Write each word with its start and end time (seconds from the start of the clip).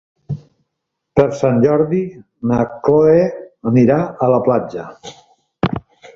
Per 1.19 1.25
Sant 1.41 1.59
Jordi 1.65 1.99
na 2.53 2.65
Chloé 2.89 3.21
anirà 3.75 4.01
a 4.29 4.33
la 4.37 4.43
platja. 4.51 4.89